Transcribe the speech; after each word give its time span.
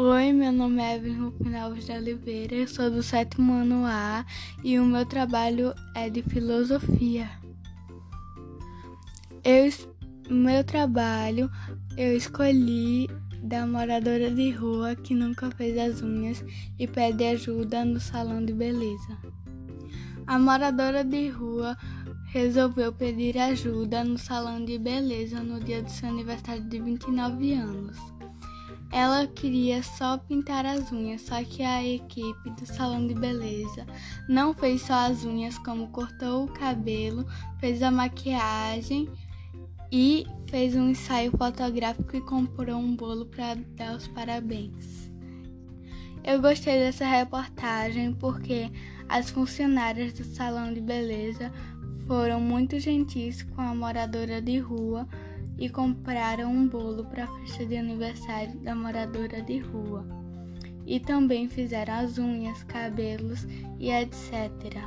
Oi, 0.00 0.32
meu 0.32 0.52
nome 0.52 0.80
é 0.80 0.94
Evelyn 0.94 1.24
Rufino 1.24 1.58
Alves 1.58 1.84
de 1.84 1.90
Oliveira, 1.90 2.68
sou 2.68 2.88
do 2.88 3.02
sétimo 3.02 3.52
ano 3.52 3.84
A 3.84 4.24
e 4.62 4.78
o 4.78 4.84
meu 4.84 5.04
trabalho 5.04 5.74
é 5.92 6.08
de 6.08 6.22
filosofia. 6.22 7.28
Eu, 9.42 9.68
meu 10.30 10.62
trabalho 10.62 11.50
eu 11.96 12.16
escolhi 12.16 13.10
da 13.42 13.66
moradora 13.66 14.30
de 14.30 14.52
rua 14.52 14.94
que 14.94 15.16
nunca 15.16 15.50
fez 15.50 15.76
as 15.76 16.00
unhas 16.00 16.44
e 16.78 16.86
pede 16.86 17.24
ajuda 17.24 17.84
no 17.84 17.98
salão 17.98 18.46
de 18.46 18.52
beleza. 18.52 19.18
A 20.28 20.38
moradora 20.38 21.02
de 21.02 21.28
rua 21.28 21.76
resolveu 22.26 22.92
pedir 22.92 23.36
ajuda 23.36 24.04
no 24.04 24.16
salão 24.16 24.64
de 24.64 24.78
beleza 24.78 25.42
no 25.42 25.58
dia 25.58 25.82
do 25.82 25.90
seu 25.90 26.08
aniversário 26.08 26.62
de 26.62 26.78
29 26.78 27.52
anos. 27.54 27.98
Ela 28.90 29.26
queria 29.26 29.82
só 29.82 30.16
pintar 30.16 30.64
as 30.64 30.90
unhas, 30.90 31.22
só 31.22 31.42
que 31.44 31.62
a 31.62 31.84
equipe 31.84 32.50
do 32.50 32.64
salão 32.64 33.06
de 33.06 33.14
beleza 33.14 33.86
não 34.28 34.54
fez 34.54 34.82
só 34.82 34.94
as 34.94 35.24
unhas, 35.24 35.58
como 35.58 35.88
cortou 35.88 36.44
o 36.44 36.52
cabelo, 36.52 37.26
fez 37.58 37.82
a 37.82 37.90
maquiagem 37.90 39.08
e 39.92 40.26
fez 40.48 40.74
um 40.74 40.90
ensaio 40.90 41.30
fotográfico 41.36 42.16
e 42.16 42.20
comprou 42.22 42.76
um 42.76 42.96
bolo 42.96 43.26
para 43.26 43.54
dar 43.76 43.94
os 43.94 44.08
parabéns. 44.08 45.10
Eu 46.24 46.40
gostei 46.40 46.78
dessa 46.78 47.06
reportagem 47.06 48.12
porque 48.14 48.70
as 49.08 49.30
funcionárias 49.30 50.12
do 50.12 50.24
salão 50.24 50.72
de 50.72 50.80
beleza 50.80 51.52
foram 52.08 52.40
muito 52.40 52.80
gentis 52.80 53.42
com 53.42 53.60
a 53.60 53.74
moradora 53.74 54.40
de 54.40 54.58
rua 54.58 55.06
e 55.58 55.68
compraram 55.68 56.50
um 56.50 56.66
bolo 56.66 57.04
para 57.04 57.24
a 57.24 57.26
festa 57.26 57.66
de 57.66 57.76
aniversário 57.76 58.58
da 58.60 58.74
moradora 58.74 59.42
de 59.42 59.58
rua. 59.58 60.06
E 60.86 60.98
também 60.98 61.50
fizeram 61.50 61.92
as 61.92 62.16
unhas, 62.16 62.64
cabelos 62.64 63.46
e 63.78 63.90
etc. 63.90 64.82